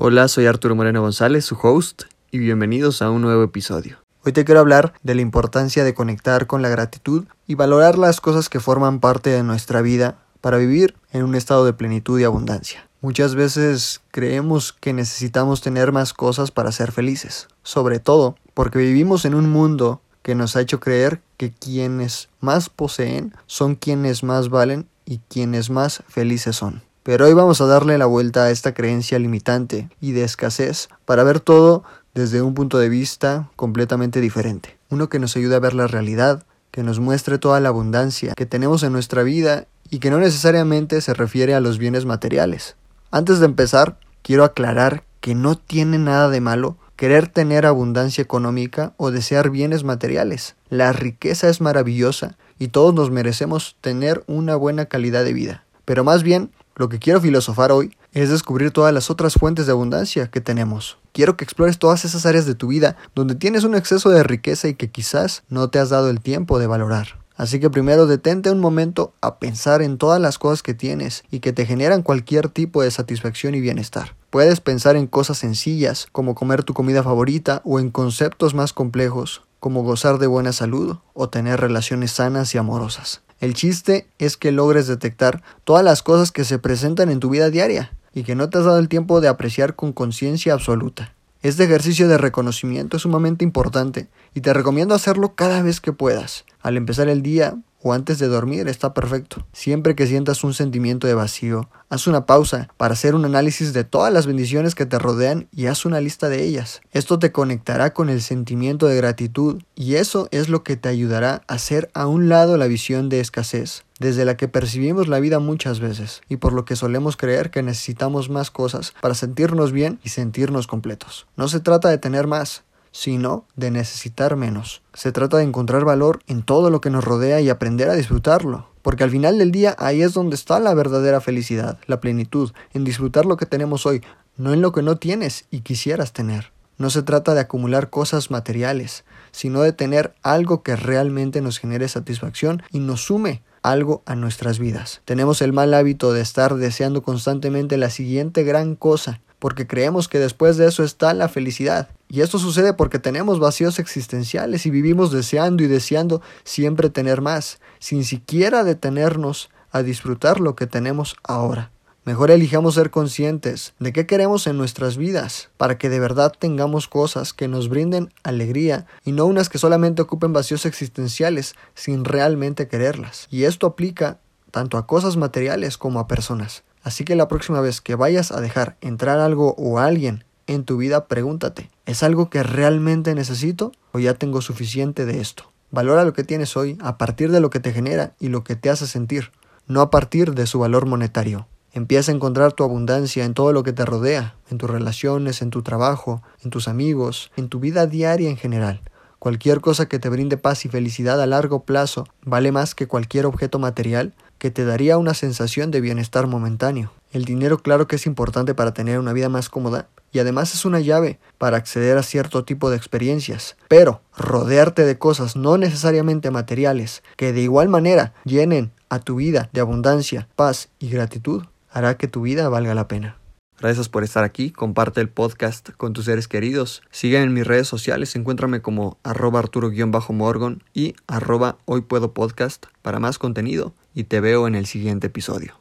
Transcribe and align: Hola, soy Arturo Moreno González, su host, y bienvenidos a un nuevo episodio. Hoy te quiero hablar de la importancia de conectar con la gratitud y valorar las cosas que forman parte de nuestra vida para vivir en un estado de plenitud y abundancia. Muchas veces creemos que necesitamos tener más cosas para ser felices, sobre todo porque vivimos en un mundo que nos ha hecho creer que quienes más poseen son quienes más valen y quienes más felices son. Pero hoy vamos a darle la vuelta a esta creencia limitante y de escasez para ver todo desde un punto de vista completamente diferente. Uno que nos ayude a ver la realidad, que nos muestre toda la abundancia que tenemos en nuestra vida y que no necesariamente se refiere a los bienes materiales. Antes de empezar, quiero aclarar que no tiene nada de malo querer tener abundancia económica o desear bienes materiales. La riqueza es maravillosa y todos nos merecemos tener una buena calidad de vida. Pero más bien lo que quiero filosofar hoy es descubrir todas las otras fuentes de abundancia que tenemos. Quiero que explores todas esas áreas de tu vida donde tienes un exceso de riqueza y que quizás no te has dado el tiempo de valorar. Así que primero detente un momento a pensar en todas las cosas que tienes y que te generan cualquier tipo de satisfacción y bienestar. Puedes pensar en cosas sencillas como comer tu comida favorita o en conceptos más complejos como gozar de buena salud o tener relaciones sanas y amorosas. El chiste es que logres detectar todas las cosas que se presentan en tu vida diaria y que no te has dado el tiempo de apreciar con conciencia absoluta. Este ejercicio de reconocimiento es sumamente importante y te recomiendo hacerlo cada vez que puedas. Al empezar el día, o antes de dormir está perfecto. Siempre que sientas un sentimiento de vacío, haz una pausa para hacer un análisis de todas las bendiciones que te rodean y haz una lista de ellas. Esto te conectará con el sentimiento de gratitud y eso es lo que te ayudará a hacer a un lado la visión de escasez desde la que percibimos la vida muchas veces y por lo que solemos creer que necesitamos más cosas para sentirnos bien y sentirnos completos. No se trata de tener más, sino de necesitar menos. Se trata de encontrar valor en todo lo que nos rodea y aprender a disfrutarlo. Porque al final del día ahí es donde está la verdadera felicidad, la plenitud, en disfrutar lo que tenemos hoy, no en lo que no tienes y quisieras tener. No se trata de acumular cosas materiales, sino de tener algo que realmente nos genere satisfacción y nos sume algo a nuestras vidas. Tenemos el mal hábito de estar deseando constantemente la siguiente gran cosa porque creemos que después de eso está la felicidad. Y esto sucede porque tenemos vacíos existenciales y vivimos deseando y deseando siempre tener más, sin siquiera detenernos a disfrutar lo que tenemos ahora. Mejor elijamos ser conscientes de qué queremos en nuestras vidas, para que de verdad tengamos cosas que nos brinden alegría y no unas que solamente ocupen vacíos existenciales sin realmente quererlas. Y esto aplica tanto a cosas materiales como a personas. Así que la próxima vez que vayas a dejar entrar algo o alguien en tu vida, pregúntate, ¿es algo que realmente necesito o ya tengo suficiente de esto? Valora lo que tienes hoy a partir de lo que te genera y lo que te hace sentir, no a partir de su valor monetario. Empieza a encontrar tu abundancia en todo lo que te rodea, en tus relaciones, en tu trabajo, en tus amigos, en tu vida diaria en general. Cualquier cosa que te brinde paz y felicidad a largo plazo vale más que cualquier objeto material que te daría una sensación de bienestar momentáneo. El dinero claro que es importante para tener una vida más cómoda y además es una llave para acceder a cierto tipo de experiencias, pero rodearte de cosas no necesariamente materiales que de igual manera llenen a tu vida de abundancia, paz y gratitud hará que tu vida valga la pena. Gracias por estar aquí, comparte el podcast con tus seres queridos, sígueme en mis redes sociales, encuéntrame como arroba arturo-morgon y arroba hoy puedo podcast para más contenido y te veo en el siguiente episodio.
Hola, 0.00 0.28
soy 0.28 0.46
Arturo 0.46 0.76
Moreno 0.76 1.00
González, 1.00 1.44
su 1.44 1.58
host, 1.60 2.02
y 2.30 2.38
bienvenidos 2.38 3.02
a 3.02 3.10
un 3.10 3.20
nuevo 3.20 3.42
episodio. 3.42 3.98
Hoy 4.24 4.30
te 4.30 4.44
quiero 4.44 4.60
hablar 4.60 4.94
de 5.02 5.16
la 5.16 5.22
importancia 5.22 5.82
de 5.82 5.92
conectar 5.92 6.46
con 6.46 6.62
la 6.62 6.68
gratitud 6.68 7.24
y 7.48 7.56
valorar 7.56 7.98
las 7.98 8.20
cosas 8.20 8.48
que 8.48 8.60
forman 8.60 9.00
parte 9.00 9.30
de 9.30 9.42
nuestra 9.42 9.82
vida 9.82 10.16
para 10.40 10.56
vivir 10.56 10.94
en 11.10 11.24
un 11.24 11.34
estado 11.34 11.64
de 11.64 11.72
plenitud 11.72 12.20
y 12.20 12.22
abundancia. 12.22 12.88
Muchas 13.00 13.34
veces 13.34 14.00
creemos 14.12 14.72
que 14.72 14.92
necesitamos 14.92 15.62
tener 15.62 15.90
más 15.90 16.14
cosas 16.14 16.52
para 16.52 16.70
ser 16.70 16.92
felices, 16.92 17.48
sobre 17.64 17.98
todo 17.98 18.36
porque 18.54 18.78
vivimos 18.78 19.24
en 19.24 19.34
un 19.34 19.50
mundo 19.50 20.00
que 20.22 20.36
nos 20.36 20.54
ha 20.54 20.60
hecho 20.60 20.78
creer 20.78 21.22
que 21.36 21.50
quienes 21.52 22.28
más 22.38 22.70
poseen 22.70 23.34
son 23.46 23.74
quienes 23.74 24.22
más 24.22 24.48
valen 24.48 24.86
y 25.04 25.18
quienes 25.28 25.70
más 25.70 26.04
felices 26.06 26.54
son. 26.54 26.82
Pero 27.02 27.26
hoy 27.26 27.32
vamos 27.32 27.60
a 27.60 27.66
darle 27.66 27.98
la 27.98 28.06
vuelta 28.06 28.44
a 28.44 28.50
esta 28.50 28.74
creencia 28.74 29.18
limitante 29.18 29.88
y 30.00 30.12
de 30.12 30.24
escasez 30.24 30.88
para 31.04 31.24
ver 31.24 31.40
todo 31.40 31.84
desde 32.14 32.42
un 32.42 32.54
punto 32.54 32.78
de 32.78 32.88
vista 32.88 33.50
completamente 33.56 34.20
diferente. 34.20 34.76
Uno 34.90 35.08
que 35.08 35.18
nos 35.18 35.36
ayude 35.36 35.54
a 35.54 35.60
ver 35.60 35.74
la 35.74 35.86
realidad, 35.86 36.44
que 36.70 36.82
nos 36.82 37.00
muestre 37.00 37.38
toda 37.38 37.60
la 37.60 37.68
abundancia 37.68 38.34
que 38.34 38.46
tenemos 38.46 38.82
en 38.82 38.92
nuestra 38.92 39.22
vida 39.22 39.66
y 39.90 40.00
que 40.00 40.10
no 40.10 40.18
necesariamente 40.18 41.00
se 41.00 41.14
refiere 41.14 41.54
a 41.54 41.60
los 41.60 41.78
bienes 41.78 42.04
materiales. 42.04 42.76
Antes 43.10 43.38
de 43.38 43.46
empezar, 43.46 43.98
quiero 44.22 44.44
aclarar 44.44 45.04
que 45.20 45.34
no 45.34 45.56
tiene 45.56 45.98
nada 45.98 46.28
de 46.28 46.40
malo 46.40 46.76
querer 46.96 47.28
tener 47.28 47.64
abundancia 47.64 48.22
económica 48.22 48.92
o 48.96 49.12
desear 49.12 49.50
bienes 49.50 49.84
materiales. 49.84 50.56
La 50.68 50.92
riqueza 50.92 51.48
es 51.48 51.60
maravillosa 51.60 52.36
y 52.58 52.68
todos 52.68 52.92
nos 52.92 53.12
merecemos 53.12 53.76
tener 53.80 54.24
una 54.26 54.56
buena 54.56 54.86
calidad 54.86 55.24
de 55.24 55.32
vida. 55.32 55.64
Pero 55.84 56.02
más 56.02 56.24
bien 56.24 56.50
lo 56.78 56.88
que 56.88 57.00
quiero 57.00 57.20
filosofar 57.20 57.72
hoy 57.72 57.96
es 58.12 58.30
descubrir 58.30 58.70
todas 58.70 58.94
las 58.94 59.10
otras 59.10 59.34
fuentes 59.34 59.66
de 59.66 59.72
abundancia 59.72 60.28
que 60.28 60.40
tenemos. 60.40 60.96
Quiero 61.12 61.36
que 61.36 61.44
explores 61.44 61.78
todas 61.78 62.04
esas 62.04 62.24
áreas 62.24 62.46
de 62.46 62.54
tu 62.54 62.68
vida 62.68 62.96
donde 63.16 63.34
tienes 63.34 63.64
un 63.64 63.74
exceso 63.74 64.10
de 64.10 64.22
riqueza 64.22 64.68
y 64.68 64.74
que 64.74 64.88
quizás 64.88 65.42
no 65.48 65.68
te 65.70 65.80
has 65.80 65.90
dado 65.90 66.08
el 66.08 66.20
tiempo 66.20 66.60
de 66.60 66.68
valorar. 66.68 67.18
Así 67.34 67.58
que 67.58 67.68
primero 67.68 68.06
detente 68.06 68.50
un 68.50 68.60
momento 68.60 69.12
a 69.20 69.38
pensar 69.38 69.82
en 69.82 69.98
todas 69.98 70.20
las 70.20 70.38
cosas 70.38 70.62
que 70.62 70.74
tienes 70.74 71.24
y 71.30 71.40
que 71.40 71.52
te 71.52 71.66
generan 71.66 72.02
cualquier 72.02 72.48
tipo 72.48 72.82
de 72.82 72.90
satisfacción 72.92 73.56
y 73.56 73.60
bienestar. 73.60 74.14
Puedes 74.30 74.60
pensar 74.60 74.94
en 74.94 75.08
cosas 75.08 75.38
sencillas 75.38 76.06
como 76.12 76.36
comer 76.36 76.62
tu 76.62 76.74
comida 76.74 77.02
favorita 77.02 77.60
o 77.64 77.80
en 77.80 77.90
conceptos 77.90 78.54
más 78.54 78.72
complejos 78.72 79.42
como 79.60 79.82
gozar 79.82 80.18
de 80.18 80.26
buena 80.26 80.52
salud 80.52 80.98
o 81.14 81.28
tener 81.28 81.60
relaciones 81.60 82.12
sanas 82.12 82.54
y 82.54 82.58
amorosas. 82.58 83.22
El 83.40 83.54
chiste 83.54 84.08
es 84.18 84.36
que 84.36 84.52
logres 84.52 84.86
detectar 84.86 85.42
todas 85.64 85.84
las 85.84 86.02
cosas 86.02 86.32
que 86.32 86.44
se 86.44 86.58
presentan 86.58 87.10
en 87.10 87.20
tu 87.20 87.30
vida 87.30 87.50
diaria 87.50 87.92
y 88.12 88.24
que 88.24 88.34
no 88.34 88.50
te 88.50 88.58
has 88.58 88.64
dado 88.64 88.78
el 88.78 88.88
tiempo 88.88 89.20
de 89.20 89.28
apreciar 89.28 89.76
con 89.76 89.92
conciencia 89.92 90.54
absoluta. 90.54 91.14
Este 91.40 91.64
ejercicio 91.64 92.08
de 92.08 92.18
reconocimiento 92.18 92.96
es 92.96 93.04
sumamente 93.04 93.44
importante 93.44 94.08
y 94.34 94.40
te 94.40 94.52
recomiendo 94.52 94.94
hacerlo 94.94 95.36
cada 95.36 95.62
vez 95.62 95.80
que 95.80 95.92
puedas. 95.92 96.44
Al 96.60 96.76
empezar 96.76 97.08
el 97.08 97.22
día, 97.22 97.56
o 97.82 97.92
antes 97.92 98.18
de 98.18 98.26
dormir 98.26 98.68
está 98.68 98.94
perfecto. 98.94 99.46
Siempre 99.52 99.94
que 99.94 100.06
sientas 100.06 100.44
un 100.44 100.54
sentimiento 100.54 101.06
de 101.06 101.14
vacío, 101.14 101.68
haz 101.88 102.06
una 102.06 102.26
pausa 102.26 102.68
para 102.76 102.94
hacer 102.94 103.14
un 103.14 103.24
análisis 103.24 103.72
de 103.72 103.84
todas 103.84 104.12
las 104.12 104.26
bendiciones 104.26 104.74
que 104.74 104.86
te 104.86 104.98
rodean 104.98 105.48
y 105.52 105.66
haz 105.66 105.84
una 105.84 106.00
lista 106.00 106.28
de 106.28 106.44
ellas. 106.44 106.80
Esto 106.92 107.18
te 107.18 107.32
conectará 107.32 107.92
con 107.92 108.10
el 108.10 108.22
sentimiento 108.22 108.86
de 108.86 108.96
gratitud 108.96 109.62
y 109.74 109.94
eso 109.94 110.28
es 110.30 110.48
lo 110.48 110.62
que 110.62 110.76
te 110.76 110.88
ayudará 110.88 111.42
a 111.46 111.54
hacer 111.54 111.90
a 111.94 112.06
un 112.06 112.28
lado 112.28 112.56
la 112.56 112.66
visión 112.66 113.08
de 113.08 113.20
escasez 113.20 113.84
desde 113.98 114.24
la 114.24 114.36
que 114.36 114.48
percibimos 114.48 115.08
la 115.08 115.20
vida 115.20 115.38
muchas 115.38 115.80
veces 115.80 116.22
y 116.28 116.36
por 116.36 116.52
lo 116.52 116.64
que 116.64 116.76
solemos 116.76 117.16
creer 117.16 117.50
que 117.50 117.62
necesitamos 117.62 118.30
más 118.30 118.50
cosas 118.50 118.94
para 119.00 119.14
sentirnos 119.14 119.72
bien 119.72 119.98
y 120.02 120.10
sentirnos 120.10 120.66
completos. 120.66 121.26
No 121.36 121.48
se 121.48 121.60
trata 121.60 121.88
de 121.88 121.98
tener 121.98 122.26
más, 122.26 122.64
sino 122.98 123.44
de 123.54 123.70
necesitar 123.70 124.34
menos. 124.34 124.82
Se 124.92 125.12
trata 125.12 125.36
de 125.36 125.44
encontrar 125.44 125.84
valor 125.84 126.18
en 126.26 126.42
todo 126.42 126.68
lo 126.68 126.80
que 126.80 126.90
nos 126.90 127.04
rodea 127.04 127.40
y 127.40 127.48
aprender 127.48 127.88
a 127.88 127.94
disfrutarlo. 127.94 128.66
Porque 128.82 129.04
al 129.04 129.10
final 129.10 129.38
del 129.38 129.52
día 129.52 129.76
ahí 129.78 130.02
es 130.02 130.14
donde 130.14 130.34
está 130.34 130.58
la 130.58 130.74
verdadera 130.74 131.20
felicidad, 131.20 131.78
la 131.86 132.00
plenitud, 132.00 132.50
en 132.74 132.82
disfrutar 132.82 133.24
lo 133.24 133.36
que 133.36 133.46
tenemos 133.46 133.86
hoy, 133.86 134.02
no 134.36 134.52
en 134.52 134.62
lo 134.62 134.72
que 134.72 134.82
no 134.82 134.96
tienes 134.96 135.44
y 135.48 135.60
quisieras 135.60 136.12
tener. 136.12 136.50
No 136.76 136.90
se 136.90 137.04
trata 137.04 137.34
de 137.34 137.40
acumular 137.40 137.88
cosas 137.88 138.32
materiales, 138.32 139.04
sino 139.30 139.62
de 139.62 139.72
tener 139.72 140.12
algo 140.24 140.64
que 140.64 140.74
realmente 140.74 141.40
nos 141.40 141.60
genere 141.60 141.86
satisfacción 141.86 142.64
y 142.72 142.80
nos 142.80 143.04
sume 143.04 143.44
algo 143.62 144.02
a 144.06 144.16
nuestras 144.16 144.58
vidas. 144.58 145.02
Tenemos 145.04 145.40
el 145.40 145.52
mal 145.52 145.72
hábito 145.72 146.12
de 146.12 146.20
estar 146.20 146.56
deseando 146.56 147.04
constantemente 147.04 147.76
la 147.76 147.90
siguiente 147.90 148.42
gran 148.42 148.74
cosa 148.74 149.20
porque 149.38 149.66
creemos 149.66 150.08
que 150.08 150.18
después 150.18 150.56
de 150.56 150.66
eso 150.66 150.82
está 150.82 151.14
la 151.14 151.28
felicidad. 151.28 151.88
Y 152.08 152.22
esto 152.22 152.38
sucede 152.38 152.72
porque 152.72 152.98
tenemos 152.98 153.38
vacíos 153.38 153.78
existenciales 153.78 154.64
y 154.64 154.70
vivimos 154.70 155.12
deseando 155.12 155.62
y 155.62 155.66
deseando 155.66 156.22
siempre 156.42 156.88
tener 156.88 157.20
más, 157.20 157.60
sin 157.78 158.04
siquiera 158.04 158.64
detenernos 158.64 159.50
a 159.70 159.82
disfrutar 159.82 160.40
lo 160.40 160.56
que 160.56 160.66
tenemos 160.66 161.16
ahora. 161.22 161.70
Mejor 162.08 162.30
elijamos 162.30 162.76
ser 162.76 162.90
conscientes 162.90 163.74
de 163.78 163.92
qué 163.92 164.06
queremos 164.06 164.46
en 164.46 164.56
nuestras 164.56 164.96
vidas, 164.96 165.50
para 165.58 165.76
que 165.76 165.90
de 165.90 166.00
verdad 166.00 166.32
tengamos 166.38 166.88
cosas 166.88 167.34
que 167.34 167.48
nos 167.48 167.68
brinden 167.68 168.10
alegría 168.22 168.86
y 169.04 169.12
no 169.12 169.26
unas 169.26 169.50
que 169.50 169.58
solamente 169.58 170.00
ocupen 170.00 170.32
vacíos 170.32 170.64
existenciales 170.64 171.54
sin 171.74 172.06
realmente 172.06 172.66
quererlas. 172.66 173.26
Y 173.30 173.44
esto 173.44 173.66
aplica 173.66 174.20
tanto 174.50 174.78
a 174.78 174.86
cosas 174.86 175.18
materiales 175.18 175.76
como 175.76 176.00
a 176.00 176.08
personas. 176.08 176.64
Así 176.82 177.04
que 177.04 177.14
la 177.14 177.28
próxima 177.28 177.60
vez 177.60 177.82
que 177.82 177.94
vayas 177.94 178.32
a 178.32 178.40
dejar 178.40 178.78
entrar 178.80 179.18
algo 179.18 179.54
o 179.58 179.78
alguien 179.78 180.24
en 180.48 180.64
tu 180.64 180.76
vida, 180.76 181.06
pregúntate, 181.06 181.70
¿es 181.86 182.02
algo 182.02 182.30
que 182.30 182.42
realmente 182.42 183.14
necesito 183.14 183.72
o 183.92 183.98
ya 183.98 184.14
tengo 184.14 184.40
suficiente 184.40 185.06
de 185.06 185.20
esto? 185.20 185.52
Valora 185.70 186.04
lo 186.04 186.14
que 186.14 186.24
tienes 186.24 186.56
hoy 186.56 186.78
a 186.80 186.98
partir 186.98 187.30
de 187.30 187.40
lo 187.40 187.50
que 187.50 187.60
te 187.60 187.72
genera 187.72 188.14
y 188.18 188.28
lo 188.28 188.42
que 188.42 188.56
te 188.56 188.70
hace 188.70 188.86
sentir, 188.86 189.30
no 189.66 189.82
a 189.82 189.90
partir 189.90 190.34
de 190.34 190.46
su 190.46 190.58
valor 190.58 190.86
monetario. 190.86 191.46
Empieza 191.72 192.10
a 192.10 192.14
encontrar 192.14 192.54
tu 192.54 192.64
abundancia 192.64 193.24
en 193.24 193.34
todo 193.34 193.52
lo 193.52 193.62
que 193.62 193.74
te 193.74 193.84
rodea, 193.84 194.34
en 194.50 194.56
tus 194.56 194.70
relaciones, 194.70 195.42
en 195.42 195.50
tu 195.50 195.62
trabajo, 195.62 196.22
en 196.42 196.50
tus 196.50 196.66
amigos, 196.66 197.30
en 197.36 197.48
tu 197.48 197.60
vida 197.60 197.86
diaria 197.86 198.30
en 198.30 198.38
general. 198.38 198.80
Cualquier 199.18 199.60
cosa 199.60 199.86
que 199.86 199.98
te 199.98 200.08
brinde 200.08 200.38
paz 200.38 200.64
y 200.64 200.68
felicidad 200.68 201.20
a 201.20 201.26
largo 201.26 201.64
plazo 201.64 202.06
vale 202.24 202.52
más 202.52 202.74
que 202.74 202.86
cualquier 202.86 203.26
objeto 203.26 203.58
material 203.58 204.14
que 204.38 204.50
te 204.50 204.64
daría 204.64 204.96
una 204.96 205.12
sensación 205.12 205.70
de 205.70 205.80
bienestar 205.80 206.26
momentáneo. 206.26 206.92
El 207.10 207.24
dinero 207.24 207.58
claro 207.58 207.86
que 207.86 207.96
es 207.96 208.06
importante 208.06 208.54
para 208.54 208.74
tener 208.74 208.98
una 208.98 209.14
vida 209.14 209.30
más 209.30 209.48
cómoda 209.48 209.88
y 210.12 210.18
además 210.18 210.54
es 210.54 210.64
una 210.64 210.80
llave 210.80 211.18
para 211.38 211.56
acceder 211.56 211.96
a 211.96 212.02
cierto 212.02 212.44
tipo 212.44 212.68
de 212.68 212.76
experiencias, 212.76 213.56
pero 213.68 214.02
rodearte 214.16 214.84
de 214.84 214.98
cosas 214.98 215.34
no 215.34 215.56
necesariamente 215.56 216.30
materiales 216.30 217.02
que 217.16 217.32
de 217.32 217.40
igual 217.40 217.68
manera 217.68 218.12
llenen 218.24 218.72
a 218.90 218.98
tu 218.98 219.16
vida 219.16 219.48
de 219.52 219.60
abundancia, 219.60 220.28
paz 220.36 220.68
y 220.78 220.90
gratitud 220.90 221.44
hará 221.70 221.96
que 221.96 222.08
tu 222.08 222.22
vida 222.22 222.48
valga 222.48 222.74
la 222.74 222.88
pena. 222.88 223.16
Gracias 223.60 223.88
por 223.88 224.04
estar 224.04 224.22
aquí, 224.22 224.50
comparte 224.50 225.00
el 225.00 225.08
podcast 225.08 225.70
con 225.76 225.92
tus 225.92 226.04
seres 226.04 226.28
queridos, 226.28 226.82
sígueme 226.90 227.24
en 227.24 227.32
mis 227.32 227.46
redes 227.46 227.66
sociales, 227.66 228.14
encuéntrame 228.14 228.62
como 228.62 228.98
arroba 229.02 229.40
arturo-morgon 229.40 230.62
y 230.74 230.94
arroba 231.08 231.56
hoy 231.64 231.80
puedo 231.80 232.12
podcast 232.12 232.66
para 232.82 233.00
más 233.00 233.18
contenido 233.18 233.74
y 233.94 234.04
te 234.04 234.20
veo 234.20 234.46
en 234.46 234.54
el 234.54 234.66
siguiente 234.66 235.08
episodio. 235.08 235.54